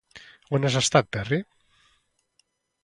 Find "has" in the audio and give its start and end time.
0.67-0.77